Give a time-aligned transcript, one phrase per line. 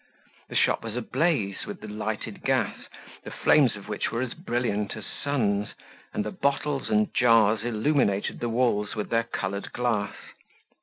[0.49, 2.87] The shop was ablaze with the lighted gas,
[3.23, 5.75] the flames of which were as brilliant as suns,
[6.11, 10.15] and the bottles and jars illuminated the walls with their colored glass.